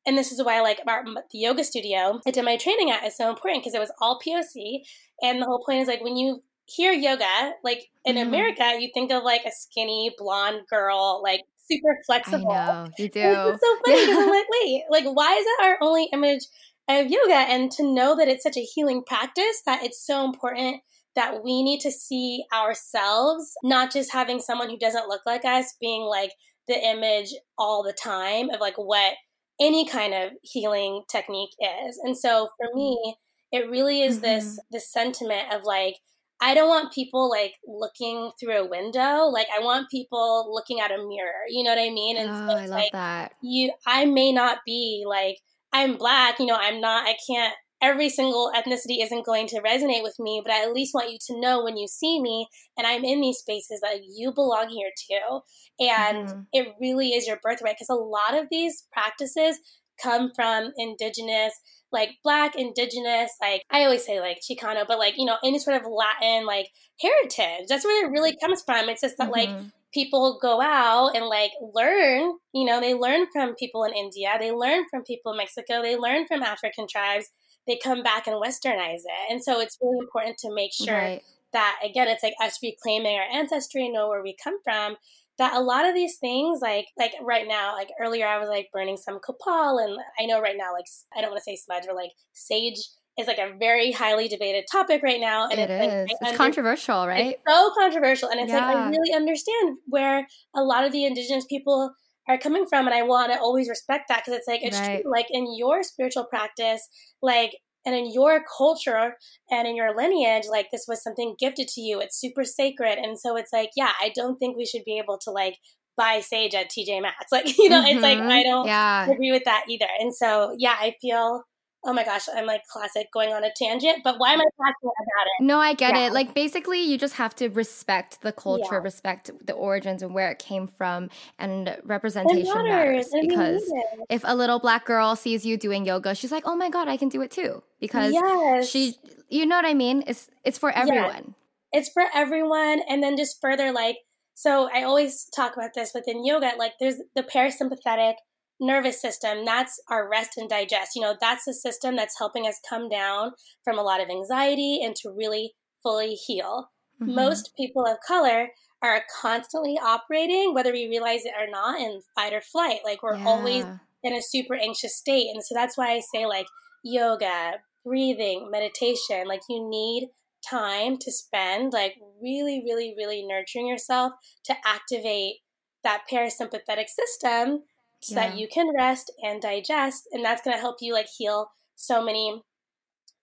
[0.06, 3.04] and this is why I like about the yoga studio I did my training at
[3.06, 4.82] is so important because it was all POC.
[5.22, 8.28] And the whole point is like when you hear yoga, like in mm-hmm.
[8.28, 11.41] America, you think of like a skinny blonde girl, like
[11.72, 12.52] super flexible.
[12.52, 13.20] I know, you do.
[13.20, 16.44] It's so funny because I'm like, wait, like why is that our only image
[16.88, 17.36] of yoga?
[17.36, 20.82] And to know that it's such a healing practice that it's so important
[21.15, 25.76] that we need to see ourselves, not just having someone who doesn't look like us
[25.80, 26.32] being like
[26.68, 29.13] the image all the time of like what
[29.60, 31.56] any kind of healing technique
[31.88, 32.00] is.
[32.04, 33.15] And so for me,
[33.52, 34.24] it really is mm-hmm.
[34.24, 35.96] this this sentiment of like
[36.41, 39.26] I don't want people like looking through a window.
[39.26, 41.46] Like I want people looking at a mirror.
[41.50, 42.18] You know what I mean?
[42.18, 43.34] And oh, so I love like, that.
[43.41, 45.38] You, I may not be like
[45.72, 46.39] I'm black.
[46.39, 47.08] You know, I'm not.
[47.08, 47.54] I can't.
[47.82, 51.18] Every single ethnicity isn't going to resonate with me, but I at least want you
[51.28, 54.92] to know when you see me and I'm in these spaces that you belong here
[55.10, 55.42] too.
[55.80, 56.40] And mm-hmm.
[56.54, 59.60] it really is your birthright because a lot of these practices
[60.02, 61.54] come from indigenous
[61.92, 65.80] like black indigenous like i always say like chicano but like you know any sort
[65.80, 66.68] of latin like
[67.00, 69.54] heritage that's where it really comes from it's just that mm-hmm.
[69.54, 74.36] like people go out and like learn you know they learn from people in india
[74.40, 77.30] they learn from people in mexico they learn from african tribes
[77.67, 81.21] they come back and westernize it and so it's really important to make sure right.
[81.54, 84.95] that again it's like us reclaiming our ancestry know where we come from
[85.38, 88.69] that a lot of these things like like right now like earlier i was like
[88.73, 91.84] burning some copal and i know right now like i don't want to say smudge
[91.88, 92.80] but like sage
[93.17, 95.89] is like a very highly debated topic right now and it it's, is.
[95.89, 98.67] Like, it's under- controversial right it's so controversial and it's yeah.
[98.67, 101.93] like i really understand where a lot of the indigenous people
[102.28, 105.02] are coming from and i want to always respect that because it's like it's right.
[105.02, 106.88] true like in your spiritual practice
[107.22, 107.52] like
[107.86, 109.16] and in your culture
[109.52, 113.20] and in your lineage like this was something gifted to you it's super sacred and
[113.20, 115.58] so it's like yeah i don't think we should be able to like
[115.98, 117.98] buy sage at tj maxx like you know mm-hmm.
[117.98, 118.44] it's like i mm-hmm.
[118.44, 119.10] don't yeah.
[119.10, 121.44] agree with that either and so yeah i feel
[121.86, 124.76] oh my gosh, I'm like classic going on a tangent, but why am I passionate
[124.84, 125.43] about it?
[125.43, 126.08] No, I get yeah.
[126.08, 126.13] it.
[126.13, 128.78] Like basically you just have to respect the culture, yeah.
[128.80, 133.74] respect the origins and where it came from and representation matters, matters because
[134.10, 136.98] if a little black girl sees you doing yoga, she's like, "Oh my god, I
[136.98, 138.67] can do it too." Because yes.
[138.67, 138.95] she
[139.30, 140.04] you know what I mean?
[140.08, 141.36] It's it's for everyone.
[141.74, 141.80] Yeah.
[141.80, 143.98] It's for everyone and then just further like
[144.34, 148.15] so I always talk about this within yoga like there's the parasympathetic
[148.60, 152.62] nervous system that's our rest and digest you know that's the system that's helping us
[152.68, 153.32] come down
[153.63, 156.70] from a lot of anxiety and to really fully heal
[157.02, 157.13] mm-hmm.
[157.13, 158.50] most people of color
[158.82, 163.18] are constantly operating whether we realize it or not in fight or flight like we're
[163.18, 163.26] yeah.
[163.26, 163.65] always
[164.04, 166.48] in a super anxious state and so that's why i say like
[166.84, 170.08] yoga breathing meditation like you need
[170.48, 174.13] time to spend like really really really nurturing yourself
[174.44, 175.36] to activate
[175.84, 177.63] that parasympathetic system
[178.06, 178.30] so yeah.
[178.30, 182.04] that you can rest and digest and that's going to help you like heal so
[182.04, 182.44] many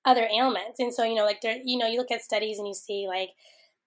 [0.04, 2.66] other ailments and so you know like there you know you look at studies and
[2.66, 3.30] you see like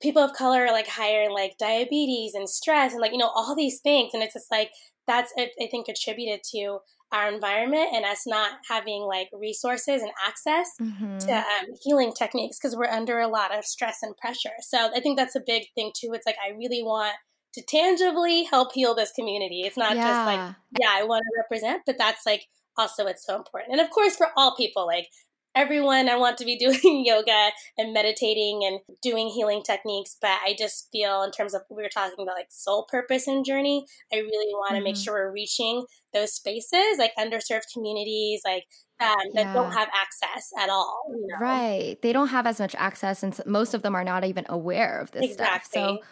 [0.01, 3.31] people of color are like higher in like diabetes and stress and like you know
[3.35, 4.71] all these things and it's just like
[5.05, 6.79] that's i think attributed to
[7.11, 11.17] our environment and us not having like resources and access mm-hmm.
[11.17, 15.01] to um, healing techniques because we're under a lot of stress and pressure so i
[15.01, 17.13] think that's a big thing too it's like i really want
[17.55, 19.61] to tangibly help heal this community.
[19.61, 20.07] It's not yeah.
[20.07, 23.71] just like, yeah, I want to represent, but that's like also it's so important.
[23.71, 25.07] And of course, for all people, like
[25.55, 30.17] everyone, I want to be doing yoga and meditating and doing healing techniques.
[30.21, 33.45] But I just feel, in terms of we were talking about like soul purpose and
[33.45, 34.83] journey, I really want to mm-hmm.
[34.83, 38.65] make sure we're reaching those spaces, like underserved communities, like
[38.99, 39.53] um, that yeah.
[39.53, 41.03] don't have access at all.
[41.09, 41.39] You know?
[41.39, 41.97] Right.
[42.01, 45.11] They don't have as much access, and most of them are not even aware of
[45.11, 45.81] this exactly.
[45.81, 45.99] stuff.
[45.99, 46.03] So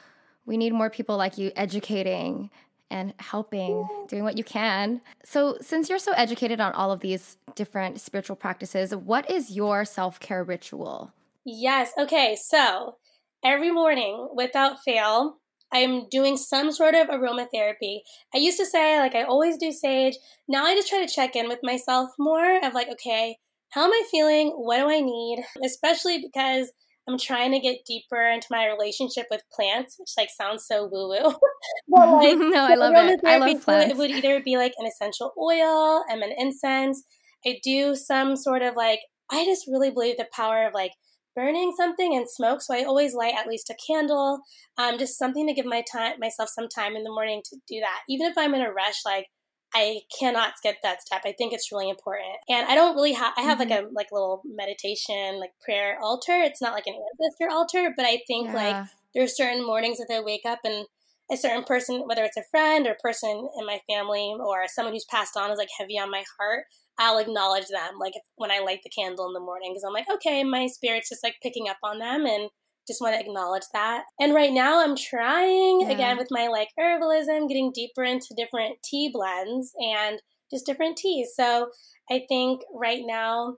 [0.46, 2.50] we need more people like you educating
[2.90, 5.02] and helping, doing what you can.
[5.26, 9.84] So, since you're so educated on all of these different spiritual practices, what is your
[9.84, 11.12] self care ritual?
[11.46, 11.92] Yes.
[11.98, 12.38] Okay.
[12.40, 12.98] So,
[13.44, 15.40] every morning without fail,
[15.74, 18.02] I'm doing some sort of aromatherapy.
[18.34, 20.16] I used to say, like, I always do sage.
[20.48, 23.38] Now I just try to check in with myself more of, like, okay,
[23.70, 24.50] how am I feeling?
[24.50, 25.44] What do I need?
[25.66, 26.72] Especially because
[27.08, 31.10] I'm trying to get deeper into my relationship with plants, which like sounds so woo
[31.10, 31.34] woo.
[31.90, 33.20] but like, no, I love it.
[33.26, 33.94] I love plants.
[33.94, 37.04] It would either be like an essential oil and an incense.
[37.46, 39.00] I do some sort of like.
[39.32, 40.92] I just really believe the power of like
[41.36, 42.62] burning something and smoke.
[42.62, 44.42] So I always light at least a candle,
[44.78, 47.80] um, just something to give my time myself some time in the morning to do
[47.80, 48.02] that.
[48.10, 49.28] Even if I'm in a rush, like
[49.76, 51.22] I cannot skip that step.
[51.26, 52.38] I think it's really important.
[52.50, 53.70] And I don't really have I have mm-hmm.
[53.70, 56.34] like a like little meditation, like prayer altar.
[56.34, 58.54] It's not like an ancestor altar, but I think yeah.
[58.54, 60.86] like there are certain mornings that I wake up and
[61.32, 64.94] a certain person, whether it's a friend or a person in my family or someone
[64.94, 66.66] who's passed on is like heavy on my heart,
[66.98, 70.10] I'll acknowledge them like when I light the candle in the morning because I'm like,
[70.16, 72.50] okay, my spirit's just like picking up on them and
[72.88, 74.04] just want to acknowledge that.
[74.20, 75.92] And right now I'm trying yeah.
[75.92, 81.32] again with my like herbalism, getting deeper into different tea blends and just different teas.
[81.36, 81.70] So
[82.12, 83.56] I think right now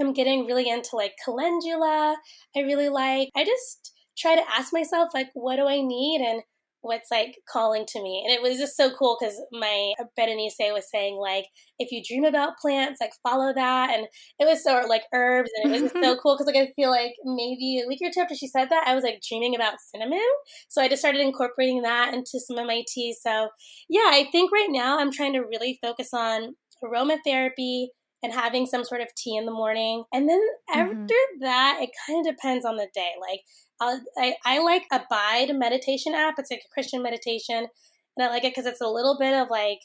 [0.00, 2.16] I'm getting really into like calendula.
[2.56, 6.20] I really like, I just try to ask myself, like, what do I need?
[6.20, 6.42] And
[6.84, 8.22] what's like calling to me.
[8.24, 11.46] And it was just so cool because my Berenice was saying like,
[11.78, 13.90] if you dream about plants, like follow that.
[13.90, 14.06] And
[14.38, 17.14] it was so like herbs and it was so cool because like I feel like
[17.24, 20.20] maybe a week or two after she said that, I was like dreaming about cinnamon.
[20.68, 23.14] So I just started incorporating that into some of my tea.
[23.20, 23.48] So
[23.88, 27.86] yeah, I think right now I'm trying to really focus on aromatherapy
[28.24, 30.04] and having some sort of tea in the morning.
[30.12, 30.80] And then mm-hmm.
[30.80, 33.12] after that, it kind of depends on the day.
[33.20, 33.40] Like
[34.18, 36.34] I, I like Abide meditation app.
[36.38, 37.68] It's like a Christian meditation,
[38.16, 39.80] and I like it because it's a little bit of like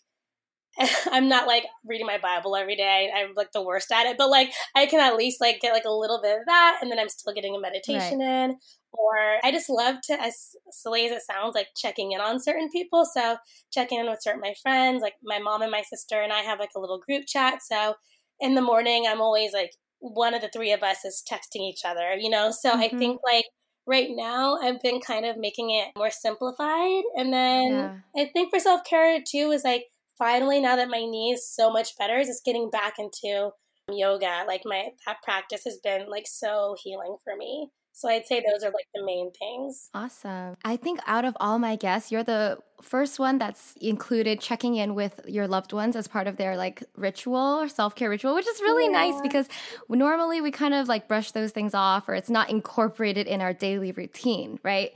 [1.12, 3.12] I'm not like reading my Bible every day.
[3.14, 5.86] I'm like the worst at it, but like I can at least like get like
[5.86, 8.44] a little bit of that, and then I'm still getting a meditation right.
[8.46, 8.56] in.
[8.92, 12.70] Or I just love to, as silly as it sounds, like checking in on certain
[12.70, 13.06] people.
[13.06, 13.38] So
[13.72, 16.60] checking in with certain my friends, like my mom and my sister, and I have
[16.60, 17.60] like a little group chat.
[17.62, 17.96] So
[18.40, 21.82] in the morning, I'm always like one of the three of us is texting each
[21.86, 22.52] other, you know.
[22.52, 22.82] So mm-hmm.
[22.82, 23.46] I think like
[23.86, 27.04] right now I've been kind of making it more simplified.
[27.18, 27.96] And then yeah.
[28.16, 29.86] I think for self care too is like
[30.18, 33.52] finally now that my knee is so much better, is just getting back into
[33.92, 34.44] yoga.
[34.48, 37.70] Like my that practice has been like so healing for me.
[38.00, 39.90] So I'd say those are like the main things.
[39.94, 40.56] Awesome.
[40.64, 44.96] I think out of all my guests, you're the first one that's included checking in
[44.96, 48.62] with your loved ones as part of their like ritual or self-care ritual, which is
[48.62, 48.92] really yeah.
[49.10, 49.50] nice because
[49.90, 53.52] normally we kind of like brush those things off or it's not incorporated in our
[53.52, 54.94] daily routine, right?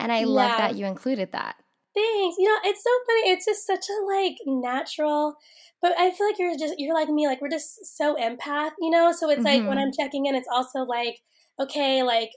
[0.00, 0.26] And I yeah.
[0.26, 1.54] love that you included that.
[1.94, 2.36] Thanks.
[2.36, 3.30] You know, it's so funny.
[3.30, 5.36] It's just such a like natural
[5.82, 8.90] but I feel like you're just you're like me, like we're just so empath, you
[8.90, 9.12] know?
[9.12, 9.44] So it's mm-hmm.
[9.44, 9.86] like when mm-hmm.
[9.86, 11.20] I'm checking in, it's also like
[11.58, 12.30] okay, like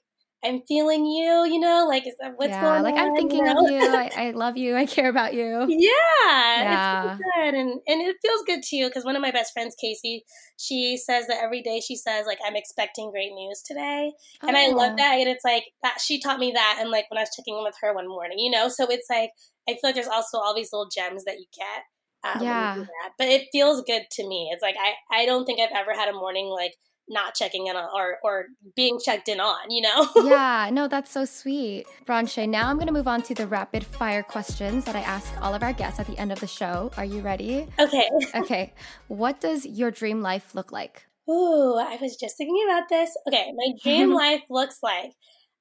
[0.44, 3.00] I'm feeling you, you know, like is that what's yeah, going like on?
[3.00, 3.66] I'm thinking you know?
[3.66, 3.80] of you.
[3.80, 4.76] I, I, love you.
[4.76, 5.66] I care about you.
[5.70, 5.90] Yeah,
[6.28, 7.18] yeah.
[7.18, 10.26] good, and and it feels good too because one of my best friends, Casey,
[10.58, 14.12] she says that every day she says like I'm expecting great news today,
[14.44, 14.48] oh.
[14.48, 14.96] and I love oh.
[14.98, 15.16] that.
[15.20, 17.64] And it's like that she taught me that, and like when I was checking in
[17.64, 19.30] with her one morning, you know, so it's like
[19.70, 21.84] I feel like there's also all these little gems that you get.
[22.26, 22.86] Um, yeah,
[23.18, 24.50] but it feels good to me.
[24.52, 26.74] It's like I I don't think I've ever had a morning like
[27.14, 28.46] not checking in on or or
[28.76, 30.10] being checked in on, you know?
[30.26, 31.86] yeah, no, that's so sweet.
[32.06, 35.54] Branché, now I'm gonna move on to the rapid fire questions that I ask all
[35.54, 36.92] of our guests at the end of the show.
[36.98, 37.68] Are you ready?
[37.80, 38.10] Okay.
[38.36, 38.74] okay.
[39.08, 41.06] What does your dream life look like?
[41.30, 43.16] Ooh, I was just thinking about this.
[43.28, 45.14] Okay, my dream life looks like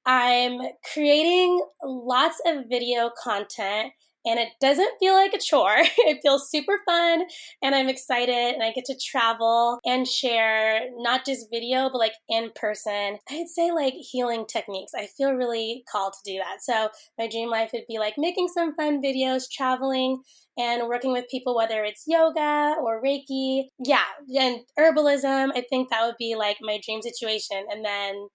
[0.05, 0.59] I'm
[0.91, 3.93] creating lots of video content
[4.25, 5.75] and it doesn't feel like a chore.
[5.97, 7.23] it feels super fun
[7.61, 12.13] and I'm excited and I get to travel and share not just video, but like
[12.29, 13.17] in person.
[13.29, 14.93] I'd say like healing techniques.
[14.95, 16.61] I feel really called to do that.
[16.61, 20.21] So my dream life would be like making some fun videos, traveling
[20.57, 23.63] and working with people, whether it's yoga or Reiki.
[23.83, 24.03] Yeah.
[24.39, 25.51] And herbalism.
[25.55, 27.65] I think that would be like my dream situation.
[27.71, 28.27] And then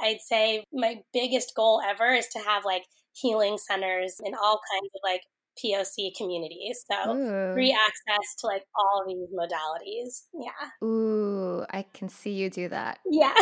[0.00, 2.82] I'd say my biggest goal ever is to have like
[3.14, 5.22] healing centers in all kinds of like
[5.62, 6.84] POC communities.
[6.90, 7.54] So Ooh.
[7.54, 10.22] free access to like all these modalities.
[10.34, 10.86] Yeah.
[10.86, 12.98] Ooh, I can see you do that.
[13.06, 13.34] Yeah.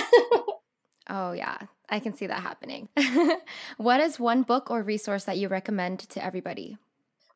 [1.11, 1.59] oh, yeah.
[1.89, 2.89] I can see that happening.
[3.77, 6.79] what is one book or resource that you recommend to everybody?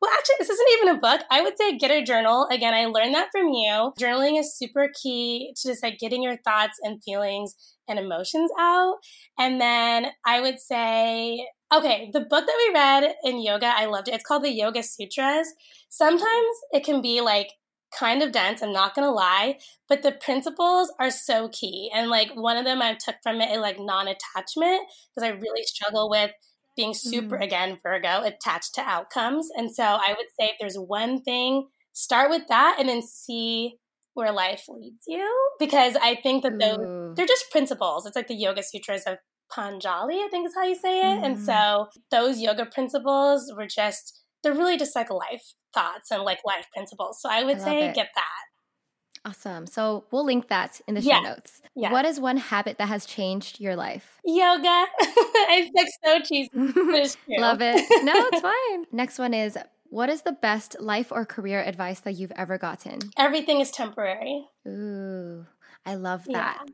[0.01, 1.21] Well, actually, this isn't even a book.
[1.31, 2.47] I would say get a journal.
[2.51, 3.91] Again, I learned that from you.
[3.99, 7.55] Journaling is super key to just like getting your thoughts and feelings
[7.87, 8.95] and emotions out.
[9.37, 14.07] And then I would say Okay, the book that we read in yoga, I loved
[14.07, 14.13] it.
[14.13, 15.47] It's called the Yoga Sutras.
[15.89, 17.49] Sometimes it can be like
[17.97, 21.89] kind of dense, I'm not gonna lie, but the principles are so key.
[21.93, 24.81] And like one of them I took from it is like non attachment,
[25.15, 26.31] because I really struggle with
[26.75, 27.43] being super, mm.
[27.43, 29.49] again, Virgo, attached to outcomes.
[29.55, 33.75] And so I would say if there's one thing, start with that and then see
[34.13, 35.49] where life leads you.
[35.57, 38.05] Because I think that those, they're just principles.
[38.05, 39.17] It's like the Yoga Sutras of
[39.51, 41.21] Panjali, I think is how you say it.
[41.21, 41.25] Mm.
[41.25, 46.39] And so those yoga principles were just, they're really just like life thoughts and like
[46.45, 47.21] life principles.
[47.21, 47.95] So I would I say it.
[47.95, 49.29] get that.
[49.29, 49.65] Awesome.
[49.65, 51.19] So we'll link that in the show Yeah.
[51.21, 51.61] notes.
[51.75, 51.91] Yeah.
[51.91, 54.19] What is one habit that has changed your life?
[54.23, 54.85] Yoga.
[54.99, 57.39] it's like so cheesy, but it's true.
[57.39, 57.75] Love it.
[58.03, 58.85] No, it's fine.
[58.91, 59.57] Next one is
[59.89, 62.99] what is the best life or career advice that you've ever gotten?
[63.17, 64.45] Everything is temporary.
[64.67, 65.45] Ooh,
[65.85, 66.57] I love that.
[66.67, 66.73] Yeah.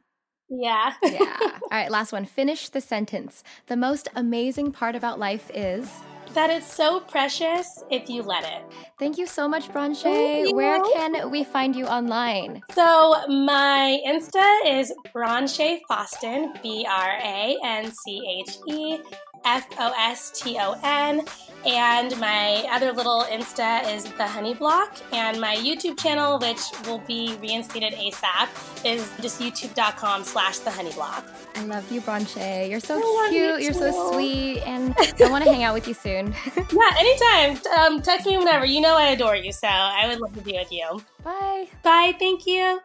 [0.52, 0.93] Yeah.
[1.04, 1.36] Yeah.
[1.72, 2.26] All right, last one.
[2.26, 3.43] Finish the sentence.
[3.68, 5.89] The most amazing part about life is.
[6.34, 8.64] that it's so precious if you let it.
[8.99, 10.56] Thank you so much, you.
[10.56, 12.62] Where can we find you online?
[12.74, 18.99] So my Insta is Branché Foston, B R A N C H E
[19.46, 21.26] F O S T O N.
[21.66, 24.98] And my other little Insta is The Honey Block.
[25.14, 28.50] And my YouTube channel, which will be reinstated ASAP,
[28.84, 31.24] is just youtube.com slash The Honey Block.
[31.56, 32.68] I love you, Branché.
[32.70, 33.62] You're so I you cute.
[33.62, 34.62] You're so sweet.
[34.62, 36.34] And I want to hang out with you soon.
[36.72, 37.62] Yeah, anytime.
[37.78, 38.66] Um, text me whenever.
[38.66, 41.02] You know I adore you, so I would love to be with you.
[41.24, 41.68] Bye.
[41.84, 42.16] Bye.
[42.18, 42.80] Thank you.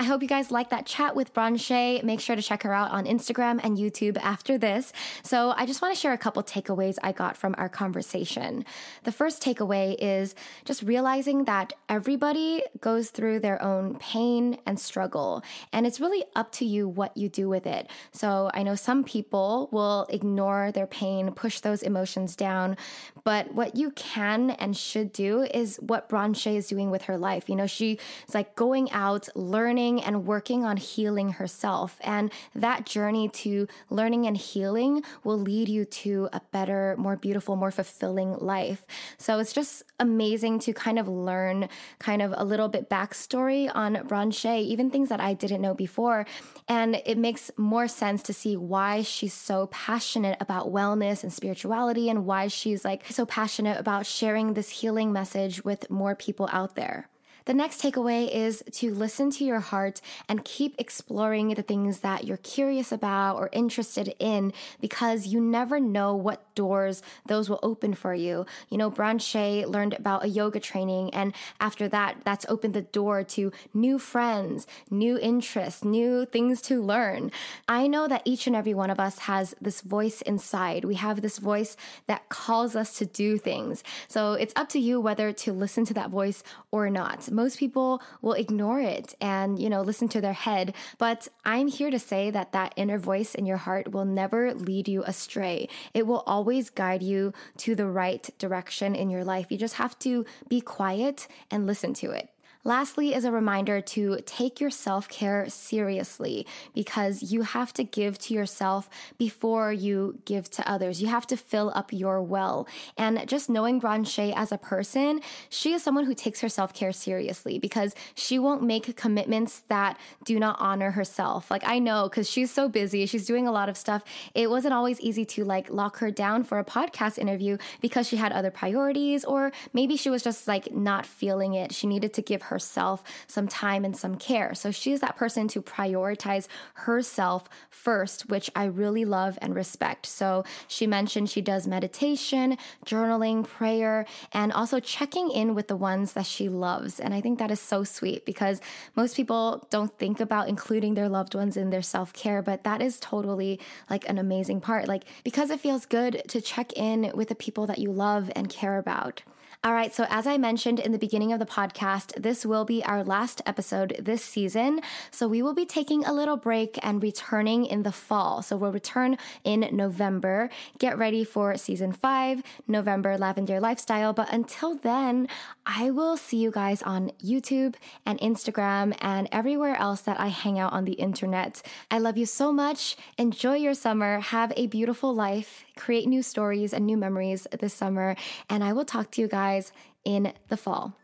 [0.00, 2.02] I hope you guys liked that chat with Branché.
[2.02, 4.94] Make sure to check her out on Instagram and YouTube after this.
[5.22, 8.64] So, I just want to share a couple takeaways I got from our conversation.
[9.04, 10.34] The first takeaway is
[10.64, 16.50] just realizing that everybody goes through their own pain and struggle, and it's really up
[16.52, 17.90] to you what you do with it.
[18.10, 22.78] So, I know some people will ignore their pain, push those emotions down,
[23.22, 27.50] but what you can and should do is what Branché is doing with her life.
[27.50, 31.96] You know, she is like going out, learning and working on healing herself.
[32.02, 37.56] And that journey to learning and healing will lead you to a better, more beautiful,
[37.56, 38.86] more fulfilling life.
[39.16, 43.94] So it's just amazing to kind of learn kind of a little bit backstory on
[43.96, 46.26] Branché, even things that I didn't know before.
[46.68, 52.10] And it makes more sense to see why she's so passionate about wellness and spirituality
[52.10, 56.74] and why she's like so passionate about sharing this healing message with more people out
[56.74, 57.08] there.
[57.50, 62.22] The next takeaway is to listen to your heart and keep exploring the things that
[62.22, 67.94] you're curious about or interested in because you never know what doors those will open
[67.94, 68.46] for you.
[68.68, 73.24] You know, Branché learned about a yoga training, and after that, that's opened the door
[73.24, 77.32] to new friends, new interests, new things to learn.
[77.66, 80.84] I know that each and every one of us has this voice inside.
[80.84, 81.76] We have this voice
[82.06, 83.82] that calls us to do things.
[84.06, 87.28] So it's up to you whether to listen to that voice or not.
[87.40, 90.74] Most people will ignore it and, you know, listen to their head.
[90.98, 94.88] But I'm here to say that that inner voice in your heart will never lead
[94.88, 95.66] you astray.
[95.94, 97.32] It will always guide you
[97.64, 99.50] to the right direction in your life.
[99.50, 102.28] You just have to be quiet and listen to it.
[102.62, 108.18] Lastly, is a reminder to take your self care seriously because you have to give
[108.18, 111.00] to yourself before you give to others.
[111.00, 112.68] You have to fill up your well.
[112.98, 116.92] And just knowing Branché as a person, she is someone who takes her self care
[116.92, 121.50] seriously because she won't make commitments that do not honor herself.
[121.50, 124.04] Like I know because she's so busy, she's doing a lot of stuff.
[124.34, 128.16] It wasn't always easy to like lock her down for a podcast interview because she
[128.16, 131.72] had other priorities, or maybe she was just like not feeling it.
[131.72, 134.54] She needed to give herself some time and some care.
[134.54, 140.06] So she's that person to prioritize herself first, which I really love and respect.
[140.06, 146.12] So she mentioned she does meditation, journaling, prayer, and also checking in with the ones
[146.12, 147.00] that she loves.
[147.00, 148.60] And I think that is so sweet because
[148.94, 152.82] most people don't think about including their loved ones in their self care, but that
[152.82, 154.88] is totally like an amazing part.
[154.88, 158.48] Like, because it feels good to check in with the people that you love and
[158.48, 159.22] care about.
[159.62, 162.82] All right, so as I mentioned in the beginning of the podcast, this will be
[162.82, 164.80] our last episode this season.
[165.10, 168.40] So we will be taking a little break and returning in the fall.
[168.40, 170.48] So we'll return in November.
[170.78, 174.14] Get ready for season five, November Lavendaire Lifestyle.
[174.14, 175.28] But until then,
[175.66, 177.74] I will see you guys on YouTube
[178.06, 181.60] and Instagram and everywhere else that I hang out on the internet.
[181.90, 182.96] I love you so much.
[183.18, 184.20] Enjoy your summer.
[184.20, 185.66] Have a beautiful life.
[185.76, 188.16] Create new stories and new memories this summer.
[188.48, 189.72] And I will talk to you guys
[190.04, 190.96] in the fall.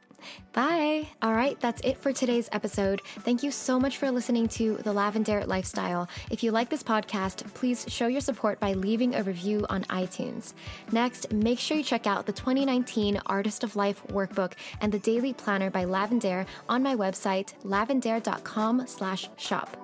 [0.52, 1.08] Bye.
[1.20, 3.02] All right, that's it for today's episode.
[3.20, 6.08] Thank you so much for listening to The Lavendaire Lifestyle.
[6.30, 10.54] If you like this podcast, please show your support by leaving a review on iTunes.
[10.90, 15.34] Next, make sure you check out the 2019 Artist of Life workbook and the daily
[15.34, 19.76] planner by Lavendaire on my website, lavendaire.com/shop.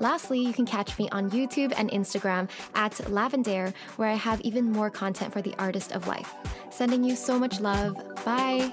[0.00, 4.70] Lastly, you can catch me on YouTube and Instagram at Lavendaire, where I have even
[4.70, 6.32] more content for the artist of life.
[6.70, 7.96] Sending you so much love.
[8.24, 8.72] Bye.